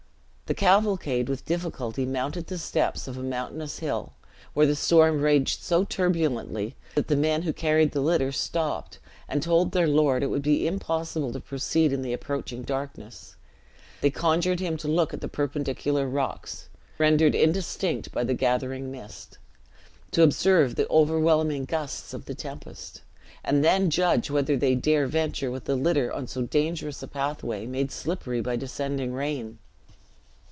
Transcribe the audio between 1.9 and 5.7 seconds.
mounted the steps of a mountainous hill, where the storm raged